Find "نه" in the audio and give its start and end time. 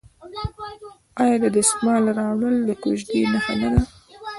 3.61-3.69